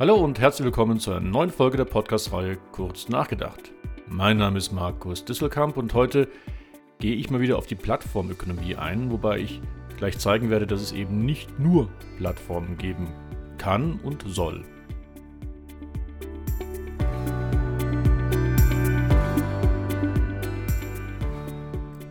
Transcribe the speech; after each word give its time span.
Hallo 0.00 0.14
und 0.14 0.38
herzlich 0.38 0.64
willkommen 0.64 1.00
zu 1.00 1.10
einer 1.10 1.18
neuen 1.18 1.50
Folge 1.50 1.76
der 1.76 1.84
Podcast-Reihe 1.84 2.56
Kurz 2.70 3.08
nachgedacht. 3.08 3.72
Mein 4.06 4.36
Name 4.36 4.58
ist 4.58 4.70
Markus 4.70 5.24
Disselkamp 5.24 5.76
und 5.76 5.92
heute 5.92 6.28
gehe 7.00 7.16
ich 7.16 7.30
mal 7.30 7.40
wieder 7.40 7.58
auf 7.58 7.66
die 7.66 7.74
Plattformökonomie 7.74 8.76
ein, 8.76 9.10
wobei 9.10 9.40
ich 9.40 9.60
gleich 9.96 10.16
zeigen 10.20 10.50
werde, 10.50 10.68
dass 10.68 10.82
es 10.82 10.92
eben 10.92 11.24
nicht 11.24 11.58
nur 11.58 11.88
Plattformen 12.16 12.78
geben 12.78 13.08
kann 13.58 13.98
und 14.04 14.22
soll. 14.28 14.64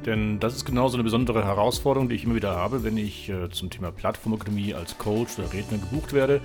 Denn 0.06 0.42
das 0.42 0.58
ist 0.58 0.66
genau 0.66 0.90
so 0.90 0.98
eine 0.98 1.06
besondere 1.06 1.46
Herausforderung, 1.46 2.10
die 2.10 2.16
ich 2.16 2.26
immer 2.26 2.36
wieder 2.36 2.54
habe, 2.54 2.84
wenn 2.84 2.98
ich 2.98 3.30
äh, 3.30 3.50
zum 3.50 3.70
Thema 3.70 3.92
Plattformökonomie 3.94 4.74
als 4.74 4.98
Coach 4.98 5.40
oder 5.40 5.54
Redner 5.54 5.78
gebucht 5.78 6.12
werde 6.12 6.42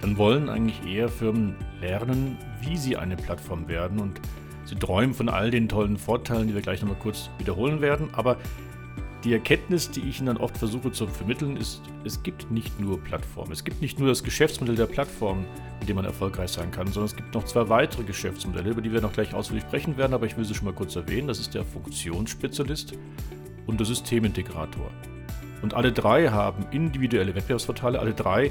dann 0.00 0.16
wollen 0.16 0.48
eigentlich 0.48 0.84
eher 0.86 1.08
Firmen 1.08 1.54
lernen, 1.80 2.36
wie 2.60 2.76
sie 2.76 2.96
eine 2.96 3.16
Plattform 3.16 3.68
werden 3.68 3.98
und 3.98 4.20
sie 4.64 4.74
träumen 4.74 5.14
von 5.14 5.28
all 5.28 5.50
den 5.50 5.68
tollen 5.68 5.98
Vorteilen, 5.98 6.48
die 6.48 6.54
wir 6.54 6.62
gleich 6.62 6.80
nochmal 6.80 6.98
kurz 6.98 7.30
wiederholen 7.38 7.80
werden. 7.80 8.08
Aber 8.12 8.36
die 9.24 9.34
Erkenntnis, 9.34 9.90
die 9.90 10.00
ich 10.00 10.18
Ihnen 10.18 10.28
dann 10.28 10.36
oft 10.38 10.56
versuche 10.56 10.92
zu 10.92 11.06
vermitteln, 11.06 11.56
ist, 11.58 11.82
es 12.04 12.22
gibt 12.22 12.50
nicht 12.50 12.80
nur 12.80 12.98
Plattformen. 13.02 13.52
Es 13.52 13.64
gibt 13.64 13.82
nicht 13.82 13.98
nur 13.98 14.08
das 14.08 14.24
Geschäftsmodell 14.24 14.76
der 14.76 14.86
Plattform, 14.86 15.44
mit 15.78 15.88
dem 15.88 15.96
man 15.96 16.06
erfolgreich 16.06 16.50
sein 16.50 16.70
kann, 16.70 16.86
sondern 16.86 17.06
es 17.06 17.16
gibt 17.16 17.34
noch 17.34 17.44
zwei 17.44 17.68
weitere 17.68 18.04
Geschäftsmodelle, 18.04 18.70
über 18.70 18.80
die 18.80 18.92
wir 18.92 19.02
noch 19.02 19.12
gleich 19.12 19.34
ausführlich 19.34 19.64
sprechen 19.64 19.98
werden, 19.98 20.14
aber 20.14 20.24
ich 20.24 20.38
will 20.38 20.44
sie 20.44 20.54
schon 20.54 20.64
mal 20.64 20.74
kurz 20.74 20.96
erwähnen. 20.96 21.28
Das 21.28 21.38
ist 21.38 21.54
der 21.54 21.64
Funktionsspezialist 21.64 22.94
und 23.66 23.78
der 23.78 23.86
Systemintegrator. 23.86 24.90
Und 25.60 25.74
alle 25.74 25.92
drei 25.92 26.28
haben 26.28 26.64
individuelle 26.70 27.34
Wettbewerbsvorteile, 27.34 27.98
alle 27.98 28.14
drei 28.14 28.50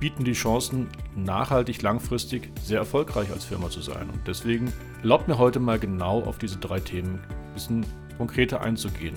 bieten 0.00 0.24
die 0.24 0.32
Chancen, 0.32 0.88
nachhaltig, 1.14 1.80
langfristig 1.82 2.50
sehr 2.62 2.78
erfolgreich 2.78 3.30
als 3.30 3.44
Firma 3.44 3.70
zu 3.70 3.80
sein. 3.80 4.10
Und 4.10 4.26
deswegen 4.26 4.72
erlaubt 5.00 5.28
mir 5.28 5.38
heute 5.38 5.58
mal 5.58 5.78
genau 5.78 6.22
auf 6.22 6.38
diese 6.38 6.58
drei 6.58 6.80
Themen 6.80 7.20
ein 7.28 7.54
bisschen 7.54 7.86
konkreter 8.18 8.60
einzugehen. 8.60 9.16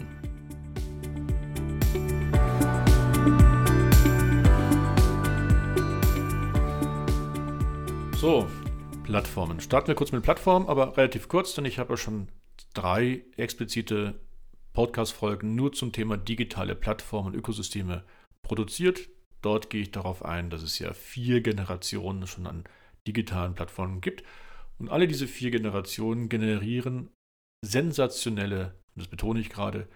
So, 8.16 8.48
Plattformen. 9.04 9.60
Starten 9.60 9.88
wir 9.88 9.96
kurz 9.96 10.12
mit 10.12 10.24
Plattformen, 10.24 10.68
aber 10.68 10.98
relativ 10.98 11.28
kurz, 11.28 11.54
denn 11.54 11.66
ich 11.66 11.80
habe 11.80 11.94
ja 11.94 11.98
schon 11.98 12.28
drei 12.74 13.24
explizite 13.38 14.20
Podcast-Folgen 14.74 15.56
nur 15.56 15.74
zum 15.74 15.92
Thema 15.92 16.18
digitale 16.18 16.76
Plattformen 16.76 17.30
und 17.30 17.36
Ökosysteme 17.36 18.04
produziert. 18.42 19.10
Dort 19.42 19.70
gehe 19.70 19.82
ich 19.82 19.92
darauf 19.92 20.24
ein, 20.24 20.50
dass 20.50 20.64
es 20.64 20.80
ja 20.80 20.94
vier 20.94 21.42
Generationen 21.42 22.28
schon 22.28 22.48
an 22.48 22.66
digitalen 23.08 23.56
Plattformen 23.56 24.02
gibt. 24.02 24.24
Und 24.78 24.90
alle 24.90 25.08
diese 25.08 25.28
vier 25.28 25.52
Generationen 25.52 26.30
generieren 26.30 27.10
sensationelle, 27.66 28.76
das 28.96 29.08
betone 29.08 29.40
ich 29.40 29.50
gerade, 29.50 29.88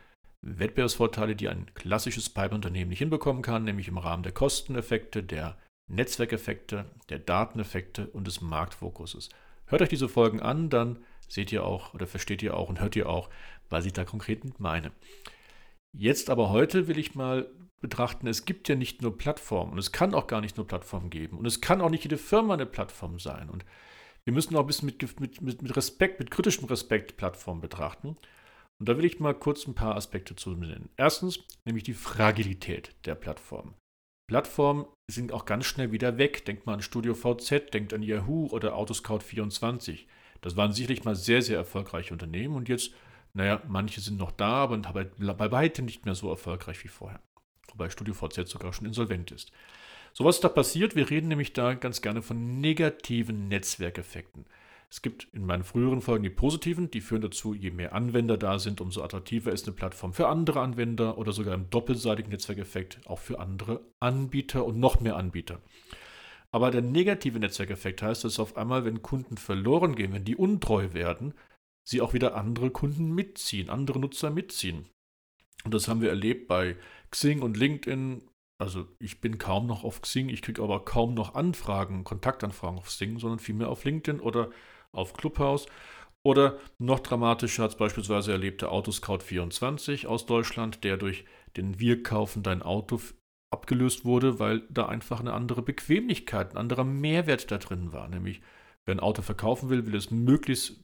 Wettbewerbsvorteile, 0.41 1.35
die 1.35 1.47
ein 1.47 1.73
klassisches 1.73 2.29
Pipe-Unternehmen 2.29 2.89
nicht 2.89 2.99
hinbekommen 2.99 3.41
kann, 3.41 3.63
nämlich 3.63 3.87
im 3.87 3.97
Rahmen 3.97 4.23
der 4.23 4.33
Kosteneffekte, 4.33 5.23
der 5.23 5.57
Netzwerkeffekte, 5.89 6.85
der 7.09 7.19
Dateneffekte 7.19 8.07
und 8.07 8.27
des 8.27 8.41
Marktfokuses. 8.41 9.29
Hört 9.67 9.81
euch 9.81 9.89
diese 9.89 10.09
Folgen 10.09 10.41
an, 10.41 10.69
dann 10.69 11.03
seht 11.29 11.51
ihr 11.51 11.63
auch 11.63 11.93
oder 11.93 12.07
versteht 12.07 12.43
ihr 12.43 12.57
auch 12.57 12.69
und 12.69 12.81
hört 12.81 12.95
ihr 12.95 13.07
auch, 13.07 13.29
was 13.69 13.85
ich 13.85 13.93
da 13.93 14.03
konkret 14.03 14.43
mit 14.43 14.59
meine. 14.59 14.91
Jetzt 15.95 16.29
aber 16.29 16.49
heute 16.49 16.87
will 16.87 16.97
ich 16.97 17.15
mal 17.15 17.49
betrachten, 17.83 18.25
es 18.25 18.45
gibt 18.45 18.67
ja 18.69 18.75
nicht 18.75 19.03
nur 19.03 19.15
Plattformen 19.15 19.73
und 19.73 19.77
es 19.77 19.91
kann 19.91 20.15
auch 20.15 20.25
gar 20.25 20.41
nicht 20.41 20.57
nur 20.57 20.65
Plattformen 20.65 21.11
geben 21.11 21.37
und 21.37 21.45
es 21.45 21.61
kann 21.61 21.81
auch 21.81 21.91
nicht 21.91 22.03
jede 22.03 22.17
Firma 22.17 22.55
eine 22.55 22.65
Plattform 22.65 23.19
sein. 23.19 23.51
Und 23.51 23.63
wir 24.23 24.33
müssen 24.33 24.55
auch 24.55 24.61
ein 24.61 24.67
bisschen 24.67 24.87
mit, 24.87 25.19
mit, 25.19 25.61
mit 25.61 25.75
Respekt, 25.75 26.19
mit 26.19 26.31
kritischem 26.31 26.65
Respekt 26.65 27.17
Plattformen 27.17 27.61
betrachten. 27.61 28.17
Und 28.79 28.89
da 28.89 28.97
will 28.97 29.05
ich 29.05 29.19
mal 29.19 29.35
kurz 29.35 29.67
ein 29.67 29.75
paar 29.75 29.95
Aspekte 29.95 30.35
zu 30.35 30.51
nennen. 30.51 30.89
Erstens, 30.97 31.39
nämlich 31.65 31.83
die 31.83 31.93
Fragilität 31.93 32.95
der 33.05 33.15
Plattform. 33.15 33.75
Plattformen 34.27 34.85
sind 35.11 35.33
auch 35.33 35.45
ganz 35.45 35.65
schnell 35.65 35.91
wieder 35.91 36.17
weg. 36.17 36.45
Denkt 36.45 36.65
mal 36.65 36.75
an 36.75 36.81
Studio 36.81 37.13
VZ, 37.13 37.73
denkt 37.73 37.93
an 37.93 38.01
Yahoo 38.01 38.47
oder 38.47 38.75
Autoscout24. 38.75 40.05
Das 40.41 40.55
waren 40.55 40.71
sicherlich 40.71 41.03
mal 41.03 41.15
sehr, 41.15 41.41
sehr 41.41 41.57
erfolgreiche 41.57 42.13
Unternehmen 42.13 42.55
und 42.55 42.69
jetzt, 42.69 42.93
naja, 43.33 43.61
manche 43.67 43.99
sind 44.01 44.17
noch 44.17 44.31
da, 44.31 44.63
aber 44.63 45.05
bei 45.05 45.51
weitem 45.51 45.85
nicht 45.85 46.05
mehr 46.05 46.15
so 46.15 46.29
erfolgreich 46.29 46.83
wie 46.83 46.89
vorher 46.89 47.19
wobei 47.73 47.89
StudioVZ 47.89 48.47
sogar 48.47 48.73
schon 48.73 48.87
insolvent 48.87 49.31
ist. 49.31 49.51
So 50.13 50.23
was 50.25 50.35
ist 50.35 50.43
da 50.43 50.49
passiert? 50.49 50.95
Wir 50.95 51.09
reden 51.09 51.27
nämlich 51.27 51.53
da 51.53 51.73
ganz 51.73 52.01
gerne 52.01 52.21
von 52.21 52.61
negativen 52.61 53.47
Netzwerkeffekten. 53.47 54.45
Es 54.93 55.01
gibt 55.01 55.27
in 55.33 55.43
meinen 55.47 55.63
früheren 55.63 56.01
Folgen 56.01 56.23
die 56.23 56.29
positiven, 56.29 56.91
die 56.91 57.01
führen 57.01 57.23
dazu, 57.23 57.55
je 57.55 57.71
mehr 57.71 57.93
Anwender 57.93 58.37
da 58.37 58.59
sind, 58.59 58.79
umso 58.79 59.01
attraktiver 59.01 59.51
ist 59.51 59.65
eine 59.65 59.75
Plattform 59.75 60.13
für 60.13 60.27
andere 60.27 60.61
Anwender 60.61 61.17
oder 61.17 61.31
sogar 61.31 61.55
im 61.55 61.67
doppelseitigen 61.71 62.29
Netzwerkeffekt 62.29 62.99
auch 63.07 63.17
für 63.17 63.39
andere 63.39 63.81
Anbieter 63.99 64.63
und 64.65 64.79
noch 64.79 64.99
mehr 64.99 65.15
Anbieter. 65.15 65.59
Aber 66.51 66.69
der 66.69 66.83
negative 66.83 67.39
Netzwerkeffekt 67.39 68.03
heißt, 68.03 68.23
dass 68.23 68.37
auf 68.37 68.55
einmal, 68.55 68.85
wenn 68.85 69.01
Kunden 69.01 69.37
verloren 69.37 69.95
gehen, 69.95 70.13
wenn 70.13 70.25
die 70.25 70.35
untreu 70.35 70.93
werden, 70.93 71.33
sie 71.83 71.99
auch 71.99 72.13
wieder 72.13 72.35
andere 72.35 72.69
Kunden 72.69 73.15
mitziehen, 73.15 73.71
andere 73.71 73.97
Nutzer 73.97 74.29
mitziehen. 74.29 74.85
Und 75.63 75.73
das 75.73 75.87
haben 75.87 76.01
wir 76.01 76.09
erlebt 76.09 76.47
bei 76.47 76.75
Xing 77.13 77.41
und 77.41 77.55
LinkedIn. 77.55 78.23
Also 78.59 78.87
ich 78.99 79.21
bin 79.21 79.37
kaum 79.37 79.67
noch 79.67 79.83
auf 79.83 80.01
Xing, 80.01 80.29
ich 80.29 80.41
kriege 80.41 80.61
aber 80.61 80.83
kaum 80.83 81.13
noch 81.13 81.35
Anfragen, 81.35 82.03
Kontaktanfragen 82.03 82.77
auf 82.77 82.87
Xing, 82.87 83.19
sondern 83.19 83.39
vielmehr 83.39 83.69
auf 83.69 83.85
LinkedIn 83.85 84.19
oder 84.19 84.49
auf 84.91 85.13
Clubhouse. 85.13 85.67
Oder 86.25 86.57
noch 86.79 86.99
dramatischer 86.99 87.63
als 87.63 87.75
beispielsweise 87.75 88.31
erlebte 88.31 88.69
Autoscout24 88.69 90.07
aus 90.07 90.25
Deutschland, 90.25 90.83
der 90.83 90.97
durch 90.97 91.25
den 91.57 91.79
Wir 91.79 92.01
kaufen 92.01 92.43
dein 92.43 92.61
Auto 92.61 92.99
abgelöst 93.51 94.05
wurde, 94.05 94.39
weil 94.39 94.61
da 94.69 94.87
einfach 94.87 95.19
eine 95.19 95.33
andere 95.33 95.61
Bequemlichkeit, 95.61 96.51
ein 96.51 96.57
anderer 96.57 96.85
Mehrwert 96.85 97.51
da 97.51 97.57
drin 97.57 97.91
war. 97.91 98.07
Nämlich, 98.07 98.41
wer 98.85 98.95
ein 98.95 99.01
Auto 99.01 99.21
verkaufen 99.21 99.69
will, 99.69 99.85
will 99.85 99.95
es 99.95 100.11
möglichst 100.11 100.81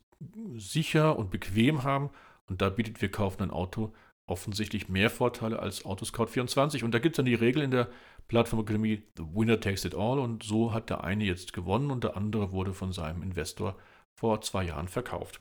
sicher 0.56 1.18
und 1.18 1.32
bequem 1.32 1.84
haben. 1.84 2.10
Und 2.48 2.62
da 2.62 2.70
bietet 2.70 3.02
Wir 3.02 3.10
kaufen 3.10 3.44
ein 3.44 3.52
Auto 3.52 3.94
offensichtlich 4.30 4.90
mehr 4.90 5.10
Vorteile 5.10 5.60
als 5.60 5.86
Autoscout24. 5.86 6.84
Und 6.84 6.94
da 6.94 7.00
gibt 7.00 7.16
es 7.16 7.18
dann 7.18 7.26
die 7.26 7.36
Regel 7.36 7.64
in 7.64 7.72
der 7.72 7.90
Plattformökonomie, 8.28 9.04
the 9.18 9.24
winner 9.24 9.60
takes 9.60 9.86
it 9.86 9.96
all. 9.96 10.20
Und 10.20 10.44
so 10.44 10.74
hat 10.74 10.90
der 10.90 11.04
eine 11.04 11.24
jetzt 11.24 11.54
gewonnen 11.54 11.92
und 11.92 12.04
der 12.04 12.16
andere 12.16 12.52
wurde 12.52 12.74
von 12.74 12.94
seinem 12.94 13.22
Investor 13.22 13.76
vor 14.20 14.42
zwei 14.42 14.66
Jahren 14.66 14.88
verkauft. 14.88 15.40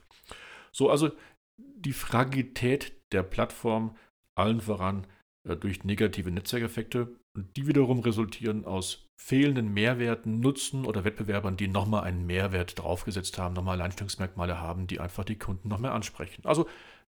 So, 0.72 0.90
also 0.90 1.10
die 1.56 1.92
Fragilität 1.92 2.92
der 3.12 3.22
Plattform 3.22 3.96
allen 4.34 4.60
voran 4.60 5.06
äh, 5.44 5.56
durch 5.56 5.84
negative 5.84 6.30
Netzwerkeffekte 6.30 7.16
und 7.34 7.56
die 7.56 7.66
wiederum 7.66 8.00
resultieren 8.00 8.64
aus 8.64 9.06
fehlenden 9.16 9.72
Mehrwerten, 9.72 10.40
Nutzen 10.40 10.84
oder 10.84 11.04
Wettbewerbern, 11.04 11.56
die 11.56 11.68
nochmal 11.68 12.04
einen 12.04 12.26
Mehrwert 12.26 12.78
draufgesetzt 12.78 13.38
haben, 13.38 13.54
nochmal 13.54 13.76
Alleinstellungsmerkmale 13.76 14.60
haben, 14.60 14.86
die 14.86 15.00
einfach 15.00 15.24
die 15.24 15.38
Kunden 15.38 15.68
noch 15.68 15.78
mehr 15.78 15.92
ansprechen. 15.92 16.44
Also 16.44 16.66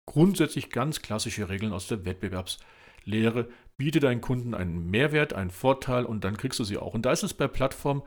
grundsätzlich 0.10 0.72
ganz 0.72 1.02
klassische 1.02 1.50
Regeln 1.50 1.72
aus 1.72 1.88
der 1.88 2.04
Wettbewerbslehre. 2.04 3.48
Biete 3.78 4.00
deinen 4.00 4.22
Kunden 4.22 4.56
einen 4.56 4.90
Mehrwert, 4.90 5.34
einen 5.34 5.52
Vorteil 5.52 6.04
und 6.04 6.24
dann 6.24 6.36
kriegst 6.36 6.60
du 6.60 6.64
sie 6.64 6.78
auch. 6.78 6.96
Und 6.96 7.06
da 7.06 7.12
ist 7.12 7.24
es 7.24 7.34
bei 7.34 7.48
Plattformen 7.48 8.02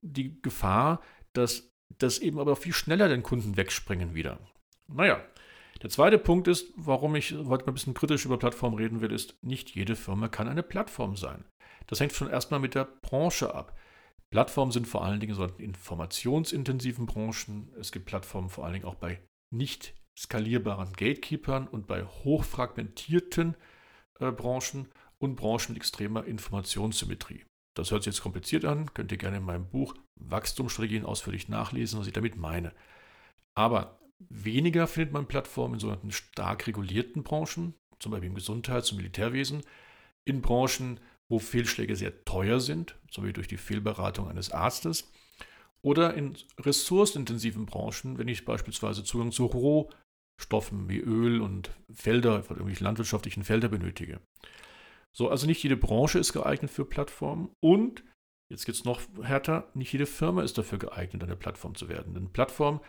die 0.00 0.40
Gefahr, 0.40 1.02
dass 1.32 1.70
das 1.98 2.18
eben 2.18 2.38
aber 2.38 2.56
viel 2.56 2.72
schneller 2.72 3.08
den 3.08 3.22
Kunden 3.22 3.56
wegspringen 3.56 4.14
wieder. 4.14 4.38
Naja, 4.88 5.20
der 5.82 5.90
zweite 5.90 6.18
Punkt 6.18 6.46
ist, 6.46 6.72
warum 6.76 7.16
ich 7.16 7.32
heute 7.32 7.64
mal 7.64 7.72
ein 7.72 7.74
bisschen 7.74 7.94
kritisch 7.94 8.24
über 8.24 8.38
Plattformen 8.38 8.76
reden 8.76 9.00
will, 9.00 9.10
ist, 9.10 9.34
nicht 9.42 9.74
jede 9.74 9.96
Firma 9.96 10.28
kann 10.28 10.48
eine 10.48 10.62
Plattform 10.62 11.16
sein. 11.16 11.44
Das 11.88 11.98
hängt 11.98 12.12
schon 12.12 12.30
erstmal 12.30 12.60
mit 12.60 12.76
der 12.76 12.84
Branche 12.84 13.52
ab. 13.54 13.76
Plattformen 14.30 14.70
sind 14.70 14.86
vor 14.86 15.04
allen 15.04 15.18
Dingen 15.18 15.34
so 15.34 15.44
in 15.44 15.56
informationsintensiven 15.58 17.06
Branchen. 17.06 17.72
Es 17.78 17.90
gibt 17.90 18.06
Plattformen 18.06 18.48
vor 18.48 18.64
allen 18.64 18.74
Dingen 18.74 18.86
auch 18.86 18.94
bei 18.94 19.20
nicht 19.50 19.94
skalierbaren 20.16 20.92
Gatekeepern 20.92 21.68
und 21.68 21.86
bei 21.86 22.04
hochfragmentierten 22.04 23.56
äh, 24.20 24.30
Branchen 24.30 24.88
und 25.18 25.36
Branchen 25.36 25.76
extremer 25.76 26.24
Informationssymmetrie. 26.24 27.44
Das 27.74 27.90
hört 27.90 28.02
sich 28.02 28.12
jetzt 28.12 28.22
kompliziert 28.22 28.64
an, 28.64 28.92
könnt 28.92 29.12
ihr 29.12 29.18
gerne 29.18 29.38
in 29.38 29.44
meinem 29.44 29.68
Buch 29.68 29.94
Wachstumsstrategien 30.16 31.06
ausführlich 31.06 31.48
nachlesen, 31.48 31.98
was 31.98 32.06
ich 32.06 32.12
damit 32.12 32.36
meine. 32.36 32.72
Aber 33.54 33.98
weniger 34.28 34.86
findet 34.86 35.12
man 35.12 35.26
Plattformen 35.26 35.74
in 35.74 35.80
sogenannten 35.80 36.12
stark 36.12 36.66
regulierten 36.66 37.22
Branchen, 37.22 37.74
zum 37.98 38.12
Beispiel 38.12 38.28
im 38.28 38.34
Gesundheits- 38.34 38.90
und 38.90 38.98
Militärwesen, 38.98 39.62
in 40.24 40.42
Branchen, 40.42 41.00
wo 41.28 41.38
Fehlschläge 41.38 41.96
sehr 41.96 42.24
teuer 42.24 42.60
sind, 42.60 42.96
so 43.10 43.24
wie 43.24 43.32
durch 43.32 43.48
die 43.48 43.56
Fehlberatung 43.56 44.28
eines 44.28 44.50
Arztes, 44.50 45.10
oder 45.80 46.14
in 46.14 46.36
ressourcenintensiven 46.60 47.66
Branchen, 47.66 48.18
wenn 48.18 48.28
ich 48.28 48.44
beispielsweise 48.44 49.02
Zugang 49.02 49.32
zu 49.32 49.46
Rohstoffen 50.38 50.88
wie 50.88 50.98
Öl 50.98 51.40
und 51.40 51.70
Felder, 51.92 52.44
irgendwelche 52.50 52.84
landwirtschaftlichen 52.84 53.44
Felder 53.44 53.68
benötige. 53.68 54.20
So, 55.14 55.28
also 55.28 55.46
nicht 55.46 55.62
jede 55.62 55.76
Branche 55.76 56.18
ist 56.18 56.32
geeignet 56.32 56.70
für 56.70 56.84
Plattformen 56.84 57.50
und 57.62 58.02
jetzt 58.50 58.64
geht 58.64 58.74
es 58.74 58.84
noch 58.84 59.00
härter, 59.22 59.70
nicht 59.74 59.92
jede 59.92 60.06
Firma 60.06 60.42
ist 60.42 60.56
dafür 60.58 60.78
geeignet, 60.78 61.22
eine 61.22 61.36
Plattform 61.36 61.74
zu 61.74 61.88
werden. 61.88 62.14
Denn 62.14 62.32
Plattform 62.32 62.80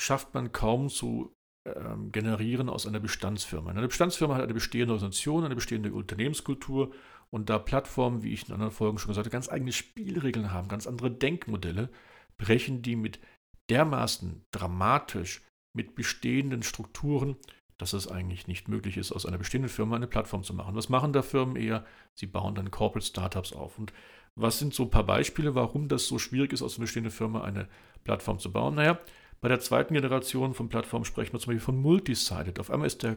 schafft 0.00 0.32
man 0.34 0.52
kaum 0.52 0.88
zu 0.88 1.32
ähm, 1.66 2.10
generieren 2.10 2.70
aus 2.70 2.86
einer 2.86 3.00
Bestandsfirma. 3.00 3.70
Eine 3.70 3.86
Bestandsfirma 3.86 4.34
hat 4.34 4.42
eine 4.42 4.54
bestehende 4.54 4.94
Organisation, 4.94 5.44
eine 5.44 5.54
bestehende 5.54 5.92
Unternehmenskultur 5.92 6.92
und 7.30 7.50
da 7.50 7.58
Plattformen, 7.58 8.22
wie 8.22 8.32
ich 8.32 8.48
in 8.48 8.54
anderen 8.54 8.72
Folgen 8.72 8.98
schon 8.98 9.08
gesagt 9.08 9.26
habe, 9.26 9.32
ganz 9.32 9.50
eigene 9.50 9.72
Spielregeln 9.72 10.52
haben, 10.52 10.68
ganz 10.68 10.86
andere 10.86 11.10
Denkmodelle, 11.10 11.90
brechen 12.38 12.80
die 12.80 12.96
mit 12.96 13.20
dermaßen 13.68 14.46
dramatisch 14.50 15.42
mit 15.72 15.94
bestehenden 15.94 16.62
Strukturen, 16.62 17.36
dass 17.78 17.92
es 17.92 18.08
eigentlich 18.08 18.46
nicht 18.46 18.68
möglich 18.68 18.96
ist, 18.96 19.12
aus 19.12 19.24
einer 19.24 19.38
bestehenden 19.38 19.70
Firma 19.70 19.96
eine 19.96 20.06
Plattform 20.06 20.42
zu 20.42 20.52
machen. 20.54 20.74
Was 20.74 20.88
machen 20.88 21.12
da 21.12 21.22
Firmen 21.22 21.56
eher? 21.56 21.84
Sie 22.14 22.26
bauen 22.26 22.54
dann 22.54 22.70
Corporate 22.70 23.06
Startups 23.06 23.52
auf. 23.52 23.78
Und 23.78 23.92
was 24.34 24.58
sind 24.58 24.74
so 24.74 24.84
ein 24.84 24.90
paar 24.90 25.04
Beispiele, 25.04 25.54
warum 25.54 25.88
das 25.88 26.06
so 26.06 26.18
schwierig 26.18 26.52
ist, 26.52 26.62
aus 26.62 26.76
einer 26.76 26.84
bestehenden 26.84 27.12
Firma 27.12 27.42
eine 27.42 27.68
Plattform 28.04 28.38
zu 28.38 28.52
bauen? 28.52 28.74
Naja, 28.74 28.98
bei 29.40 29.48
der 29.48 29.60
zweiten 29.60 29.94
Generation 29.94 30.52
von 30.52 30.68
Plattformen 30.68 31.06
sprechen 31.06 31.32
wir 31.32 31.40
zum 31.40 31.52
Beispiel 31.52 31.64
von 31.64 31.80
Multisided. 31.80 32.60
Auf 32.60 32.70
einmal 32.70 32.86
ist 32.86 33.02
der, 33.02 33.16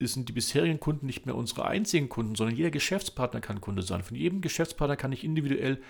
sind 0.00 0.28
die 0.28 0.34
bisherigen 0.34 0.80
Kunden 0.80 1.06
nicht 1.06 1.24
mehr 1.24 1.34
unsere 1.34 1.64
einzigen 1.64 2.10
Kunden, 2.10 2.34
sondern 2.34 2.56
jeder 2.56 2.70
Geschäftspartner 2.70 3.40
kann 3.40 3.62
Kunde 3.62 3.82
sein. 3.82 4.02
Von 4.02 4.16
jedem 4.16 4.42
Geschäftspartner 4.42 4.96
kann 4.96 5.12
ich 5.12 5.24
individuell 5.24 5.80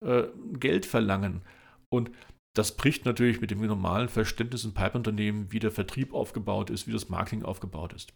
äh, 0.00 0.24
Geld 0.52 0.86
verlangen. 0.86 1.42
Und 1.88 2.12
das 2.54 2.76
bricht 2.76 3.04
natürlich 3.04 3.40
mit 3.40 3.50
dem 3.50 3.60
normalen 3.60 4.08
Verständnis 4.08 4.64
in 4.64 4.74
Pipe-Unternehmen, 4.74 5.52
wie 5.52 5.58
der 5.58 5.70
Vertrieb 5.70 6.12
aufgebaut 6.12 6.70
ist, 6.70 6.86
wie 6.86 6.92
das 6.92 7.08
Marketing 7.08 7.44
aufgebaut 7.44 7.92
ist. 7.92 8.12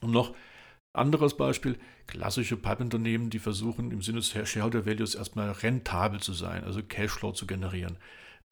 Und 0.00 0.10
noch 0.12 0.34
anderes 0.92 1.36
Beispiel, 1.36 1.78
klassische 2.06 2.56
Pipe-Unternehmen, 2.56 3.30
die 3.30 3.38
versuchen 3.38 3.90
im 3.90 4.02
Sinne 4.02 4.18
des 4.18 4.30
Shareholder 4.30 4.86
Values 4.86 5.14
erstmal 5.14 5.50
rentabel 5.50 6.20
zu 6.20 6.32
sein, 6.32 6.64
also 6.64 6.82
Cashflow 6.82 7.32
zu 7.32 7.46
generieren. 7.46 7.98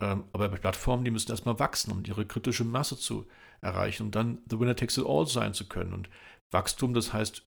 Ähm, 0.00 0.24
aber 0.32 0.48
bei 0.48 0.56
Plattformen, 0.56 1.04
die 1.04 1.10
müssen 1.10 1.30
erstmal 1.30 1.58
wachsen, 1.58 1.92
um 1.92 2.02
ihre 2.04 2.26
kritische 2.26 2.64
Masse 2.64 2.98
zu 2.98 3.26
erreichen 3.60 4.04
und 4.04 4.14
dann 4.14 4.42
the 4.50 4.58
winner 4.58 4.76
takes 4.76 4.98
it 4.98 5.06
all 5.06 5.26
sein 5.26 5.54
zu 5.54 5.66
können. 5.68 5.92
Und 5.92 6.10
Wachstum, 6.50 6.94
das 6.94 7.12
heißt, 7.12 7.46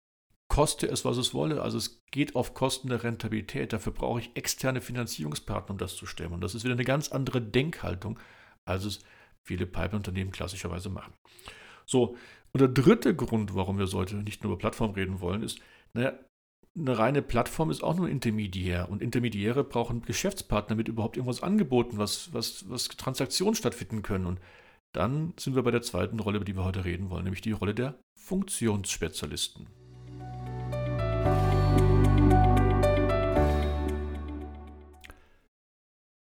koste 0.57 0.87
es, 0.87 1.05
was 1.05 1.17
es 1.17 1.35
wolle. 1.35 1.61
Also 1.61 1.77
es 1.77 2.01
geht 2.09 2.35
auf 2.35 2.55
Kosten 2.55 2.89
der 2.89 3.03
Rentabilität. 3.03 3.73
Dafür 3.73 3.93
brauche 3.93 4.21
ich 4.21 4.31
externe 4.33 4.81
Finanzierungspartner, 4.81 5.73
um 5.73 5.77
das 5.77 5.95
zu 5.95 6.07
stemmen. 6.07 6.33
Und 6.33 6.41
das 6.41 6.55
ist 6.55 6.63
wieder 6.63 6.73
eine 6.73 6.83
ganz 6.83 7.09
andere 7.09 7.43
Denkhaltung, 7.43 8.19
als 8.65 8.83
es 8.83 9.03
viele 9.43 9.67
Pipe-Unternehmen 9.67 10.31
klassischerweise 10.31 10.89
machen. 10.89 11.13
So, 11.85 12.17
und 12.53 12.59
der 12.59 12.69
dritte 12.69 13.15
Grund, 13.15 13.53
warum 13.53 13.77
wir 13.77 13.85
heute 13.91 14.15
nicht 14.15 14.43
nur 14.43 14.53
über 14.53 14.57
Plattform 14.57 14.93
reden 14.93 15.21
wollen, 15.21 15.43
ist, 15.43 15.59
naja, 15.93 16.13
eine 16.75 16.97
reine 16.97 17.21
Plattform 17.21 17.69
ist 17.69 17.83
auch 17.83 17.95
nur 17.95 18.09
Intermediär 18.09 18.89
und 18.89 19.03
Intermediäre 19.03 19.63
brauchen 19.63 20.01
Geschäftspartner, 20.01 20.69
damit 20.69 20.87
überhaupt 20.87 21.17
irgendwas 21.17 21.43
angeboten, 21.43 21.99
was, 21.99 22.33
was, 22.33 22.67
was 22.67 22.87
Transaktionen 22.87 23.53
stattfinden 23.53 24.01
können. 24.01 24.25
Und 24.25 24.39
dann 24.91 25.35
sind 25.37 25.53
wir 25.53 25.61
bei 25.61 25.69
der 25.71 25.83
zweiten 25.83 26.19
Rolle, 26.19 26.37
über 26.37 26.45
die 26.45 26.55
wir 26.55 26.65
heute 26.65 26.83
reden 26.83 27.11
wollen, 27.11 27.25
nämlich 27.25 27.41
die 27.41 27.51
Rolle 27.51 27.75
der 27.75 27.99
Funktionsspezialisten. 28.15 29.76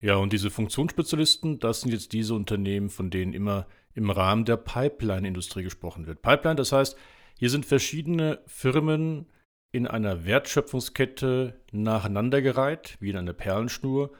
Ja, 0.02 0.16
und 0.16 0.32
diese 0.32 0.50
Funktionsspezialisten, 0.50 1.60
das 1.60 1.80
sind 1.80 1.92
jetzt 1.92 2.12
diese 2.12 2.34
Unternehmen, 2.34 2.90
von 2.90 3.08
denen 3.08 3.32
immer 3.32 3.66
im 3.94 4.10
Rahmen 4.10 4.44
der 4.44 4.56
Pipeline-Industrie 4.56 5.62
gesprochen 5.62 6.06
wird. 6.06 6.22
Pipeline, 6.22 6.56
das 6.56 6.72
heißt, 6.72 6.98
hier 7.38 7.50
sind 7.50 7.64
verschiedene 7.64 8.40
Firmen 8.46 9.26
in 9.70 9.86
einer 9.86 10.26
Wertschöpfungskette 10.26 11.60
nacheinandergereiht, 11.70 12.96
wie 13.00 13.10
in 13.10 13.16
einer 13.16 13.32
Perlenschnur, 13.32 14.12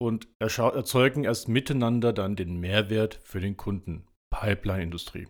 und 0.00 0.28
erzeugen 0.38 1.24
erst 1.24 1.48
miteinander 1.48 2.12
dann 2.12 2.36
den 2.36 2.60
Mehrwert 2.60 3.18
für 3.24 3.40
den 3.40 3.56
Kunden. 3.56 4.06
Pipeline-Industrie. 4.30 5.26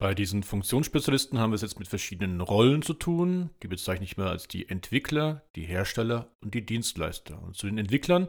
Bei 0.00 0.14
diesen 0.14 0.42
Funktionsspezialisten 0.42 1.38
haben 1.38 1.50
wir 1.50 1.56
es 1.56 1.62
jetzt 1.62 1.78
mit 1.78 1.88
verschiedenen 1.88 2.40
Rollen 2.40 2.82
zu 2.82 2.94
tun. 2.94 3.50
Die 3.62 3.68
bezeichne 3.68 4.04
ich 4.04 4.16
mal 4.16 4.28
als 4.28 4.48
die 4.48 4.68
Entwickler, 4.68 5.42
die 5.56 5.64
Hersteller 5.64 6.30
und 6.40 6.54
die 6.54 6.64
Dienstleister. 6.64 7.40
Und 7.42 7.56
zu 7.56 7.66
den 7.66 7.78
Entwicklern, 7.78 8.28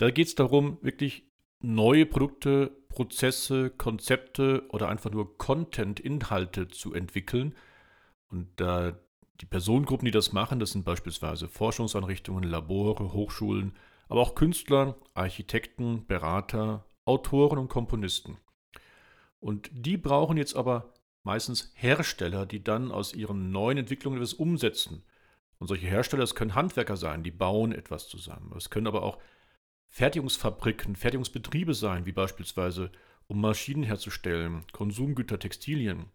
da 0.00 0.10
geht 0.10 0.28
es 0.28 0.34
darum, 0.34 0.78
wirklich 0.80 1.24
neue 1.60 2.06
Produkte, 2.06 2.70
Prozesse, 2.88 3.68
Konzepte 3.68 4.64
oder 4.70 4.88
einfach 4.88 5.10
nur 5.10 5.36
Content, 5.36 6.00
Inhalte 6.00 6.68
zu 6.68 6.94
entwickeln. 6.94 7.54
Und 8.28 8.48
da 8.56 8.98
die 9.42 9.46
Personengruppen, 9.46 10.06
die 10.06 10.10
das 10.10 10.32
machen, 10.32 10.58
das 10.58 10.70
sind 10.70 10.86
beispielsweise 10.86 11.48
Forschungseinrichtungen, 11.48 12.44
Labore, 12.44 13.12
Hochschulen, 13.12 13.76
aber 14.08 14.22
auch 14.22 14.34
Künstler, 14.34 14.96
Architekten, 15.12 16.06
Berater, 16.06 16.86
Autoren 17.04 17.58
und 17.58 17.68
Komponisten. 17.68 18.38
Und 19.38 19.68
die 19.70 19.98
brauchen 19.98 20.38
jetzt 20.38 20.56
aber 20.56 20.94
meistens 21.24 21.72
Hersteller, 21.74 22.46
die 22.46 22.64
dann 22.64 22.90
aus 22.90 23.12
ihren 23.12 23.50
neuen 23.50 23.76
Entwicklungen 23.76 24.16
etwas 24.16 24.32
umsetzen. 24.32 25.02
Und 25.58 25.66
solche 25.66 25.88
Hersteller, 25.88 26.22
das 26.22 26.34
können 26.34 26.54
Handwerker 26.54 26.96
sein, 26.96 27.22
die 27.22 27.30
bauen 27.30 27.72
etwas 27.72 28.08
zusammen. 28.08 28.50
Es 28.56 28.70
können 28.70 28.86
aber 28.86 29.02
auch 29.02 29.18
Fertigungsfabriken, 29.90 30.96
Fertigungsbetriebe 30.96 31.74
sein, 31.74 32.06
wie 32.06 32.12
beispielsweise 32.12 32.90
um 33.26 33.40
Maschinen 33.40 33.82
herzustellen, 33.82 34.64
Konsumgüter, 34.72 35.38
Textilien. 35.38 36.06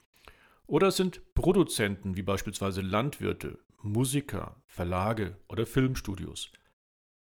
Oder 0.66 0.88
es 0.88 0.98
sind 0.98 1.22
Produzenten, 1.36 2.18
wie 2.18 2.24
beispielsweise 2.24 2.82
Landwirte, 2.82 3.60
Musiker, 3.82 4.56
Verlage 4.66 5.38
oder 5.48 5.66
Filmstudios. 5.66 6.52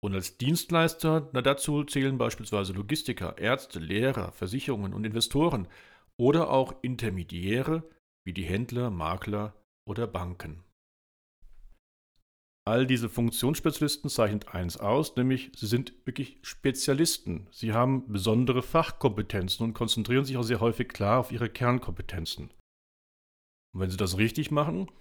Und 0.03 0.15
als 0.15 0.37
Dienstleister, 0.37 1.29
na 1.31 1.41
dazu 1.41 1.83
zählen 1.83 2.17
beispielsweise 2.17 2.73
Logistiker, 2.73 3.37
Ärzte, 3.37 3.79
Lehrer, 3.79 4.31
Versicherungen 4.31 4.93
und 4.93 5.05
Investoren 5.05 5.67
oder 6.17 6.49
auch 6.49 6.73
Intermediäre 6.81 7.83
wie 8.23 8.33
die 8.33 8.43
Händler, 8.43 8.89
Makler 8.89 9.53
oder 9.85 10.07
Banken. 10.07 10.63
All 12.63 12.85
diese 12.85 13.09
Funktionsspezialisten 13.09 14.09
zeichnet 14.09 14.53
eins 14.53 14.77
aus, 14.77 15.15
nämlich 15.15 15.51
sie 15.55 15.65
sind 15.65 15.93
wirklich 16.05 16.37
Spezialisten. 16.43 17.47
Sie 17.51 17.73
haben 17.73 18.11
besondere 18.11 18.61
Fachkompetenzen 18.61 19.65
und 19.65 19.73
konzentrieren 19.73 20.25
sich 20.25 20.37
auch 20.37 20.43
sehr 20.43 20.59
häufig 20.59 20.89
klar 20.89 21.19
auf 21.19 21.31
ihre 21.31 21.49
Kernkompetenzen. 21.49 22.51
Und 23.73 23.79
wenn 23.79 23.89
sie 23.89 23.97
das 23.97 24.17
richtig 24.17 24.51
machen, 24.51 24.91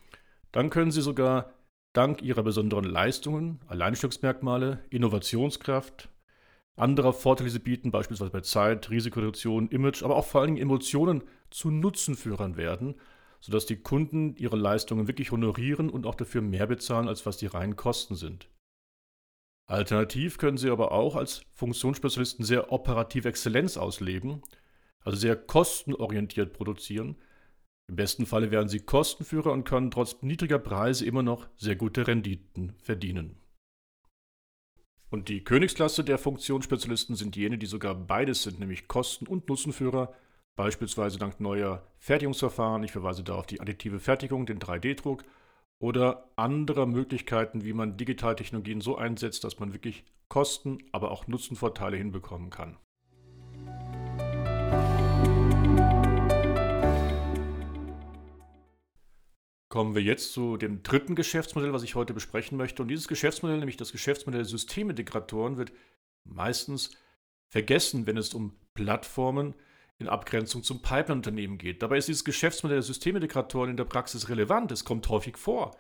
dann 0.53 0.71
können 0.71 0.91
sie 0.91 1.03
sogar 1.03 1.53
dank 1.93 2.23
ihrer 2.23 2.43
besonderen 2.43 2.85
Leistungen, 2.85 3.61
Alleinstücksmerkmale, 3.67 4.83
Innovationskraft, 4.89 6.09
anderer 6.77 7.13
Vorteile, 7.13 7.49
die 7.49 7.53
sie 7.53 7.59
bieten, 7.59 7.91
beispielsweise 7.91 8.31
bei 8.31 8.41
Zeit, 8.41 8.89
Risikoreduktion, 8.89 9.69
Image, 9.69 10.03
aber 10.03 10.17
auch 10.17 10.25
vor 10.25 10.41
allen 10.41 10.55
Dingen 10.55 10.63
Emotionen 10.63 11.25
zu 11.51 11.71
Nutzenführern 11.71 12.57
werden, 12.57 12.95
sodass 13.41 13.67
die 13.67 13.77
Kunden 13.77 14.37
ihre 14.37 14.57
Leistungen 14.57 15.09
wirklich 15.09 15.33
honorieren 15.33 15.91
und 15.91 16.07
auch 16.07 16.15
dafür 16.15 16.43
mehr 16.43 16.67
bezahlen, 16.67 17.09
als 17.09 17.27
was 17.27 17.37
die 17.37 17.47
reinen 17.47 17.77
Kosten 17.77 18.15
sind. 18.15 18.49
Alternativ 19.67 20.39
können 20.39 20.57
sie 20.57 20.71
aber 20.71 20.93
auch 20.93 21.17
als 21.17 21.45
Funktionsspezialisten 21.53 22.45
sehr 22.45 22.73
operative 22.73 23.29
Exzellenz 23.29 23.77
ausleben, 23.77 24.43
also 25.01 25.17
sehr 25.17 25.37
kostenorientiert 25.37 26.53
produzieren, 26.53 27.17
im 27.91 27.97
besten 27.97 28.25
Falle 28.25 28.53
werden 28.53 28.69
sie 28.69 28.79
Kostenführer 28.79 29.51
und 29.51 29.65
können 29.65 29.91
trotz 29.91 30.23
niedriger 30.23 30.61
Preise 30.61 31.05
immer 31.05 31.25
noch 31.25 31.49
sehr 31.57 31.75
gute 31.75 32.07
Renditen 32.07 32.73
verdienen. 32.79 33.35
Und 35.09 35.29
die 35.29 35.43
Königsklasse 35.43 36.05
der 36.05 36.17
Funktionsspezialisten 36.17 37.17
sind 37.17 37.35
jene, 37.35 37.59
die 37.59 37.67
sogar 37.67 37.97
beides 37.97 38.45
sind, 38.45 38.61
nämlich 38.61 38.87
Kosten- 38.87 39.27
und 39.27 39.49
Nutzenführer, 39.49 40.15
beispielsweise 40.57 41.19
dank 41.19 41.41
neuer 41.41 41.83
Fertigungsverfahren, 41.99 42.83
ich 42.83 42.93
verweise 42.93 43.23
da 43.23 43.35
auf 43.35 43.47
die 43.47 43.61
additive 43.61 44.01
Fertigung, 44.01 44.47
den 44.47 44.59
3D-Druck, 44.59 45.25
oder 45.81 46.31
anderer 46.37 46.87
Möglichkeiten, 46.87 47.65
wie 47.65 47.73
man 47.73 47.97
Digitaltechnologien 47.97 48.81
so 48.81 48.97
einsetzt, 48.97 49.45
dass 49.45 49.59
man 49.59 49.73
wirklich 49.73 50.05
Kosten, 50.29 50.79
aber 50.93 51.11
auch 51.11 51.27
Nutzenvorteile 51.27 51.97
hinbekommen 51.97 52.51
kann. 52.51 52.77
Kommen 59.71 59.95
wir 59.95 60.03
jetzt 60.03 60.33
zu 60.33 60.57
dem 60.57 60.83
dritten 60.83 61.15
Geschäftsmodell, 61.15 61.73
was 61.73 61.85
ich 61.85 61.95
heute 61.95 62.13
besprechen 62.13 62.59
möchte. 62.59 62.83
Und 62.83 62.89
dieses 62.89 63.09
Geschäftsmodell, 63.09 63.59
nämlich 63.59 63.77
das 63.77 63.93
Geschäftsmodell 63.93 64.45
Systemintegratoren, 64.45 65.57
wird 65.57 65.73
meistens 66.25 66.91
vergessen, 67.49 68.07
wenn 68.07 68.17
es 68.17 68.35
um 68.35 68.57
Plattformen 68.75 69.55
in 70.01 70.09
Abgrenzung 70.09 70.63
zum 70.63 70.81
Pipeline-Unternehmen 70.81 71.59
geht. 71.59 71.83
Dabei 71.83 71.99
ist 71.99 72.09
dieses 72.09 72.25
Geschäftsmodell 72.25 72.79
der 72.79 72.83
Systemintegratoren 72.83 73.71
in 73.71 73.77
der 73.77 73.85
Praxis 73.85 74.31
relevant. 74.31 74.73
Es 74.73 74.85
kommt 74.85 75.09
häufig 75.09 75.37
vor. 75.37 75.77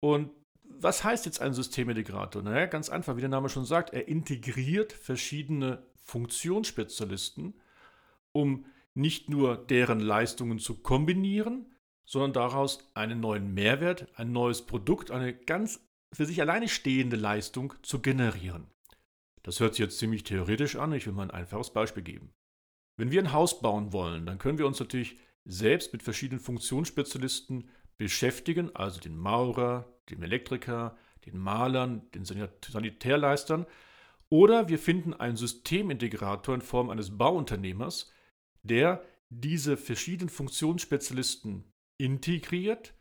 Und 0.00 0.30
was 0.64 1.04
heißt 1.04 1.26
jetzt 1.26 1.42
ein 1.42 1.52
Systemintegrator? 1.52 2.42
Naja, 2.42 2.64
ganz 2.64 2.88
einfach, 2.88 3.16
wie 3.16 3.20
der 3.20 3.28
Name 3.28 3.50
schon 3.50 3.66
sagt, 3.66 3.92
er 3.92 4.08
integriert 4.08 4.92
verschiedene 4.92 5.82
Funktionsspezialisten, 6.02 7.54
um 8.32 8.64
nicht 8.94 9.28
nur 9.28 9.58
deren 9.58 10.00
Leistungen 10.00 10.58
zu 10.58 10.80
kombinieren, 10.82 11.66
sondern 12.06 12.32
daraus 12.32 12.90
einen 12.94 13.20
neuen 13.20 13.52
Mehrwert, 13.52 14.06
ein 14.16 14.32
neues 14.32 14.62
Produkt, 14.62 15.10
eine 15.10 15.34
ganz 15.34 15.86
für 16.12 16.24
sich 16.24 16.40
alleine 16.40 16.68
stehende 16.68 17.16
Leistung 17.16 17.74
zu 17.82 18.00
generieren. 18.00 18.66
Das 19.42 19.60
hört 19.60 19.74
sich 19.74 19.84
jetzt 19.84 19.98
ziemlich 19.98 20.24
theoretisch 20.24 20.76
an, 20.76 20.92
ich 20.92 21.06
will 21.06 21.12
mal 21.12 21.24
ein 21.24 21.30
einfaches 21.30 21.70
Beispiel 21.70 22.02
geben. 22.02 22.32
Wenn 23.02 23.10
wir 23.10 23.20
ein 23.20 23.32
Haus 23.32 23.60
bauen 23.60 23.92
wollen, 23.92 24.26
dann 24.26 24.38
können 24.38 24.58
wir 24.58 24.66
uns 24.68 24.78
natürlich 24.78 25.16
selbst 25.44 25.92
mit 25.92 26.04
verschiedenen 26.04 26.38
Funktionsspezialisten 26.38 27.68
beschäftigen, 27.98 28.76
also 28.76 29.00
den 29.00 29.18
Maurer, 29.18 29.92
dem 30.08 30.22
Elektriker, 30.22 30.96
den 31.26 31.36
Malern, 31.36 32.08
den 32.12 32.24
Sanitärleistern, 32.24 33.66
oder 34.28 34.68
wir 34.68 34.78
finden 34.78 35.14
einen 35.14 35.34
Systemintegrator 35.34 36.54
in 36.54 36.60
Form 36.60 36.90
eines 36.90 37.18
Bauunternehmers, 37.18 38.12
der 38.62 39.04
diese 39.30 39.76
verschiedenen 39.76 40.28
Funktionsspezialisten 40.28 41.64
integriert, 42.00 42.94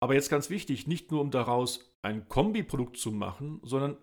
aber 0.00 0.14
jetzt 0.14 0.30
ganz 0.30 0.50
wichtig, 0.50 0.86
nicht 0.86 1.10
nur 1.10 1.20
um 1.20 1.32
daraus 1.32 1.92
ein 2.02 2.28
Kombiprodukt 2.28 2.96
zu 2.96 3.10
machen, 3.10 3.60
sondern 3.64 3.96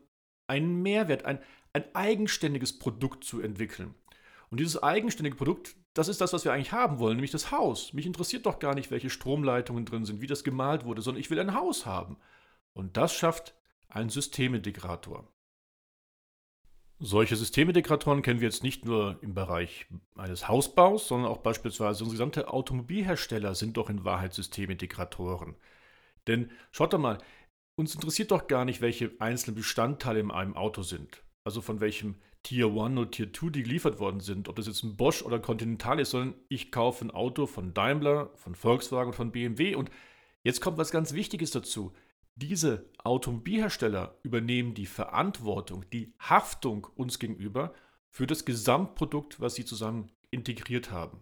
einen 0.49 0.81
Mehrwert, 0.81 1.23
ein, 1.23 1.39
ein 1.71 1.95
eigenständiges 1.95 2.77
Produkt 2.77 3.23
zu 3.23 3.39
entwickeln. 3.39 3.95
Und 4.49 4.59
dieses 4.59 4.81
eigenständige 4.81 5.35
Produkt, 5.35 5.75
das 5.93 6.07
ist 6.07 6.21
das, 6.21 6.33
was 6.33 6.45
wir 6.45 6.53
eigentlich 6.53 6.71
haben 6.71 6.99
wollen, 6.99 7.17
nämlich 7.17 7.31
das 7.31 7.51
Haus. 7.51 7.93
Mich 7.93 8.05
interessiert 8.05 8.45
doch 8.45 8.59
gar 8.59 8.73
nicht, 8.73 8.89
welche 8.89 9.09
Stromleitungen 9.09 9.85
drin 9.85 10.05
sind, 10.05 10.21
wie 10.21 10.27
das 10.27 10.43
gemalt 10.43 10.85
wurde, 10.85 11.01
sondern 11.01 11.21
ich 11.21 11.29
will 11.29 11.39
ein 11.39 11.53
Haus 11.53 11.85
haben. 11.85 12.17
Und 12.73 12.97
das 12.97 13.13
schafft 13.13 13.53
ein 13.89 14.09
Systemintegrator. 14.09 15.27
Solche 17.01 17.37
Systemintegratoren 17.37 18.21
kennen 18.21 18.41
wir 18.41 18.49
jetzt 18.49 18.63
nicht 18.63 18.83
nur 18.83 19.17
im 19.21 19.33
Bereich 19.33 19.87
eines 20.15 20.49
Hausbaus, 20.49 21.07
sondern 21.07 21.31
auch 21.31 21.37
beispielsweise 21.37 22.03
unsere 22.03 22.17
gesamte 22.17 22.51
Automobilhersteller 22.51 23.55
sind 23.55 23.77
doch 23.77 23.89
in 23.89 24.03
Wahrheit 24.03 24.33
Systemintegratoren. 24.33 25.55
Denn 26.27 26.51
schaut 26.71 26.91
doch 26.91 26.99
mal, 26.99 27.19
uns 27.77 27.95
interessiert 27.95 28.31
doch 28.31 28.47
gar 28.47 28.65
nicht, 28.65 28.81
welche 28.81 29.13
einzelnen 29.19 29.55
Bestandteile 29.55 30.19
in 30.19 30.31
einem 30.31 30.57
Auto 30.57 30.81
sind. 30.81 31.23
Also 31.45 31.61
von 31.61 31.79
welchem 31.79 32.15
Tier 32.43 32.67
1 32.67 32.97
oder 32.97 33.11
Tier 33.11 33.31
2 33.31 33.49
die 33.49 33.63
geliefert 33.63 33.99
worden 33.99 34.21
sind, 34.21 34.47
ob 34.47 34.55
das 34.55 34.67
jetzt 34.67 34.83
ein 34.83 34.95
Bosch 34.95 35.21
oder 35.21 35.39
Continental 35.39 35.99
ist, 35.99 36.11
sondern 36.11 36.35
ich 36.47 36.71
kaufe 36.71 37.05
ein 37.05 37.11
Auto 37.11 37.45
von 37.45 37.73
Daimler, 37.73 38.31
von 38.35 38.55
Volkswagen 38.55 39.11
und 39.11 39.15
von 39.15 39.31
BMW. 39.31 39.75
Und 39.75 39.91
jetzt 40.43 40.61
kommt 40.61 40.77
was 40.77 40.91
ganz 40.91 41.13
Wichtiges 41.13 41.51
dazu. 41.51 41.93
Diese 42.35 42.89
Automobilhersteller 43.03 44.17
übernehmen 44.23 44.73
die 44.73 44.85
Verantwortung, 44.85 45.85
die 45.91 46.13
Haftung 46.19 46.87
uns 46.95 47.19
gegenüber 47.19 47.73
für 48.09 48.25
das 48.25 48.45
Gesamtprodukt, 48.45 49.41
was 49.41 49.55
sie 49.55 49.65
zusammen 49.65 50.09
integriert 50.31 50.91
haben. 50.91 51.21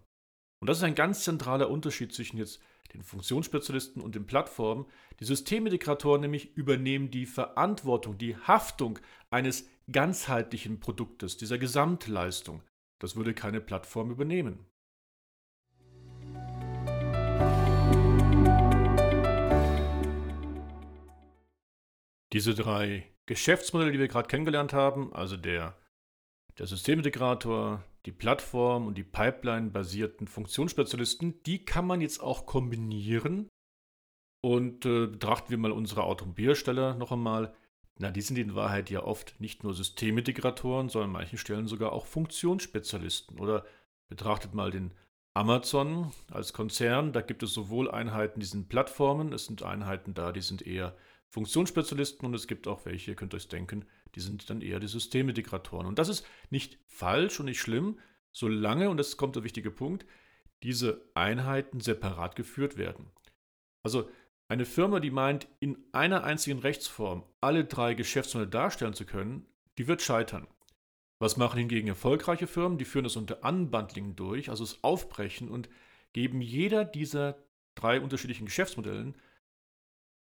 Und 0.60 0.68
das 0.68 0.78
ist 0.78 0.84
ein 0.84 0.94
ganz 0.94 1.24
zentraler 1.24 1.70
Unterschied 1.70 2.12
zwischen 2.12 2.38
jetzt 2.38 2.60
den 2.94 3.02
Funktionsspezialisten 3.02 4.00
und 4.00 4.14
den 4.14 4.26
Plattformen. 4.26 4.86
Die 5.20 5.24
Systemintegratoren 5.24 6.20
nämlich 6.20 6.56
übernehmen 6.56 7.10
die 7.10 7.26
Verantwortung, 7.26 8.16
die 8.16 8.36
Haftung 8.36 8.98
eines 9.30 9.68
ganzheitlichen 9.90 10.80
Produktes, 10.80 11.36
dieser 11.36 11.58
Gesamtleistung. 11.58 12.62
Das 13.00 13.16
würde 13.16 13.34
keine 13.34 13.60
Plattform 13.60 14.10
übernehmen. 14.10 14.66
Diese 22.32 22.54
drei 22.54 23.10
Geschäftsmodelle, 23.26 23.92
die 23.92 23.98
wir 23.98 24.08
gerade 24.08 24.28
kennengelernt 24.28 24.72
haben, 24.72 25.12
also 25.14 25.36
der, 25.36 25.76
der 26.58 26.66
Systemintegrator, 26.66 27.84
die 28.04 28.12
Plattform 28.12 28.86
und 28.86 28.96
die 28.96 29.04
Pipeline-basierten 29.04 30.26
Funktionsspezialisten, 30.26 31.42
die 31.44 31.64
kann 31.64 31.86
man 31.86 32.00
jetzt 32.00 32.20
auch 32.20 32.46
kombinieren. 32.46 33.48
Und 34.40 34.86
äh, 34.86 35.06
betrachten 35.06 35.50
wir 35.50 35.58
mal 35.58 35.72
unsere 35.72 36.04
Automobilhersteller 36.04 36.94
noch 36.94 37.12
einmal. 37.12 37.54
Na, 37.98 38.10
die 38.10 38.20
sind 38.20 38.38
in 38.38 38.54
Wahrheit 38.54 38.90
ja 38.90 39.02
oft 39.02 39.40
nicht 39.40 39.64
nur 39.64 39.74
Systemintegratoren, 39.74 40.88
sondern 40.88 41.10
an 41.10 41.14
manchen 41.14 41.38
Stellen 41.38 41.66
sogar 41.66 41.92
auch 41.92 42.06
Funktionsspezialisten. 42.06 43.40
Oder 43.40 43.64
betrachtet 44.08 44.54
mal 44.54 44.70
den 44.70 44.94
Amazon 45.34 46.12
als 46.30 46.52
Konzern. 46.52 47.12
Da 47.12 47.20
gibt 47.20 47.42
es 47.42 47.52
sowohl 47.52 47.90
Einheiten, 47.90 48.40
die 48.40 48.46
sind 48.46 48.68
Plattformen, 48.68 49.32
es 49.32 49.46
sind 49.46 49.62
Einheiten 49.62 50.14
da, 50.14 50.32
die 50.32 50.40
sind 50.40 50.66
eher 50.66 50.96
Funktionsspezialisten 51.28 52.26
und 52.26 52.34
es 52.34 52.46
gibt 52.46 52.68
auch 52.68 52.86
welche, 52.86 53.10
ihr 53.10 53.16
könnt 53.16 53.34
euch 53.34 53.48
denken, 53.48 53.84
die 54.14 54.20
sind 54.20 54.48
dann 54.48 54.62
eher 54.62 54.80
die 54.80 54.88
Systemintegratoren. 54.88 55.86
Und 55.86 55.98
das 55.98 56.08
ist 56.08 56.24
nicht 56.50 56.78
falsch 56.86 57.38
und 57.40 57.46
nicht 57.46 57.60
schlimm, 57.60 57.98
solange, 58.32 58.90
und 58.90 58.96
das 58.96 59.16
kommt 59.16 59.36
der 59.36 59.44
wichtige 59.44 59.70
Punkt, 59.70 60.06
diese 60.62 61.04
Einheiten 61.14 61.80
separat 61.80 62.34
geführt 62.34 62.76
werden. 62.76 63.10
Also 63.82 64.08
eine 64.48 64.64
Firma, 64.64 64.98
die 65.00 65.10
meint, 65.10 65.46
in 65.60 65.78
einer 65.92 66.24
einzigen 66.24 66.58
Rechtsform 66.58 67.24
alle 67.40 67.64
drei 67.64 67.94
Geschäftsmodelle 67.94 68.50
darstellen 68.50 68.94
zu 68.94 69.04
können, 69.04 69.46
die 69.76 69.86
wird 69.86 70.02
scheitern. 70.02 70.48
Was 71.20 71.36
machen 71.36 71.58
hingegen 71.58 71.88
erfolgreiche 71.88 72.46
Firmen? 72.46 72.78
Die 72.78 72.84
führen 72.84 73.04
das 73.04 73.16
unter 73.16 73.42
Unbundling 73.44 74.16
durch, 74.16 74.50
also 74.50 74.64
das 74.64 74.82
Aufbrechen 74.82 75.48
und 75.48 75.68
geben 76.12 76.40
jeder 76.40 76.84
dieser 76.84 77.36
drei 77.74 78.00
unterschiedlichen 78.00 78.46
Geschäftsmodellen 78.46 79.16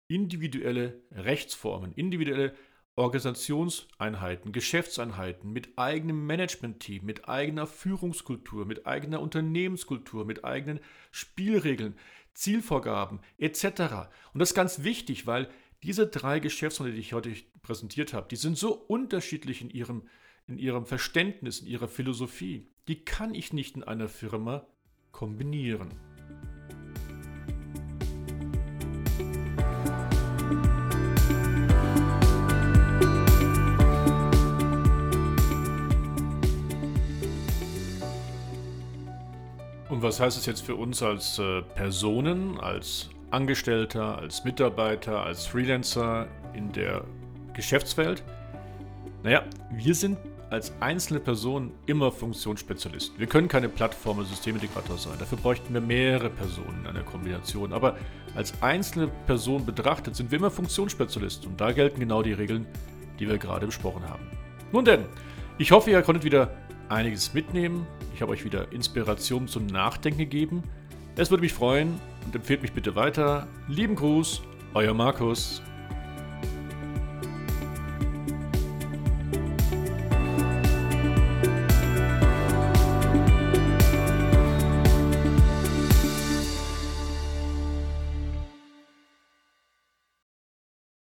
individuelle 0.08 1.00
Rechtsformen, 1.12 1.92
individuelle 1.92 2.54
Organisationseinheiten, 3.00 4.52
Geschäftseinheiten 4.52 5.52
mit 5.52 5.70
eigenem 5.76 6.26
Managementteam, 6.26 7.04
mit 7.04 7.28
eigener 7.28 7.66
Führungskultur, 7.66 8.66
mit 8.66 8.86
eigener 8.86 9.22
Unternehmenskultur, 9.22 10.26
mit 10.26 10.44
eigenen 10.44 10.80
Spielregeln, 11.10 11.96
Zielvorgaben 12.34 13.20
etc. 13.38 13.64
Und 14.32 14.40
das 14.40 14.50
ist 14.50 14.54
ganz 14.54 14.82
wichtig, 14.82 15.26
weil 15.26 15.48
diese 15.82 16.06
drei 16.06 16.40
Geschäftsmodelle, 16.40 16.96
die 16.96 17.00
ich 17.00 17.14
heute 17.14 17.34
präsentiert 17.62 18.12
habe, 18.12 18.28
die 18.28 18.36
sind 18.36 18.58
so 18.58 18.74
unterschiedlich 18.74 19.62
in 19.62 19.70
ihrem, 19.70 20.02
in 20.46 20.58
ihrem 20.58 20.84
Verständnis, 20.84 21.60
in 21.60 21.68
ihrer 21.68 21.88
Philosophie. 21.88 22.68
Die 22.86 23.04
kann 23.04 23.34
ich 23.34 23.54
nicht 23.54 23.76
in 23.76 23.82
einer 23.82 24.08
Firma 24.08 24.66
kombinieren. 25.10 26.09
Und 39.90 40.02
was 40.02 40.20
heißt 40.20 40.38
es 40.38 40.46
jetzt 40.46 40.64
für 40.64 40.76
uns 40.76 41.02
als 41.02 41.40
äh, 41.40 41.62
Personen, 41.74 42.60
als 42.60 43.10
Angestellter, 43.32 44.18
als 44.18 44.44
Mitarbeiter, 44.44 45.24
als 45.24 45.46
Freelancer 45.46 46.28
in 46.54 46.70
der 46.70 47.04
Geschäftswelt? 47.54 48.22
Naja, 49.24 49.42
wir 49.72 49.94
sind 49.96 50.16
als 50.50 50.72
einzelne 50.80 51.18
Person 51.18 51.72
immer 51.86 52.12
Funktionsspezialisten. 52.12 53.18
Wir 53.18 53.26
können 53.26 53.48
keine 53.48 53.68
Plattform 53.68 54.18
oder 54.18 54.28
Systemintegrator 54.28 54.96
sein. 54.96 55.14
Dafür 55.18 55.38
bräuchten 55.38 55.74
wir 55.74 55.80
mehrere 55.80 56.30
Personen 56.30 56.82
in 56.82 56.86
einer 56.86 57.02
Kombination. 57.02 57.72
Aber 57.72 57.96
als 58.36 58.52
einzelne 58.62 59.08
Person 59.26 59.66
betrachtet 59.66 60.14
sind 60.14 60.30
wir 60.30 60.38
immer 60.38 60.52
Funktionsspezialisten. 60.52 61.50
Und 61.50 61.60
da 61.60 61.72
gelten 61.72 61.98
genau 61.98 62.22
die 62.22 62.32
Regeln, 62.32 62.64
die 63.18 63.28
wir 63.28 63.38
gerade 63.38 63.66
besprochen 63.66 64.08
haben. 64.08 64.22
Nun 64.70 64.84
denn, 64.84 65.04
ich 65.58 65.72
hoffe, 65.72 65.90
ihr 65.90 66.02
konntet 66.02 66.24
wieder 66.24 66.54
einiges 66.88 67.34
mitnehmen. 67.34 67.86
Ich 68.20 68.22
habe 68.22 68.32
euch 68.32 68.44
wieder 68.44 68.70
Inspiration 68.70 69.48
zum 69.48 69.64
Nachdenken 69.64 70.18
gegeben. 70.18 70.62
Es 71.16 71.30
würde 71.30 71.40
mich 71.40 71.54
freuen 71.54 71.98
und 72.26 72.34
empfehlt 72.34 72.60
mich 72.60 72.74
bitte 72.74 72.94
weiter. 72.94 73.48
Lieben 73.66 73.94
Gruß, 73.94 74.42
euer 74.74 74.92
Markus. 74.92 75.62